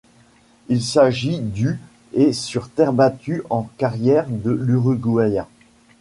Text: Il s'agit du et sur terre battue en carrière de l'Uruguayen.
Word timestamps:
Il 0.67 0.81
s'agit 0.83 1.37
du 1.37 1.79
et 2.13 2.33
sur 2.33 2.69
terre 2.69 2.91
battue 2.91 3.43
en 3.51 3.69
carrière 3.77 4.25
de 4.27 4.49
l'Uruguayen. 4.49 5.45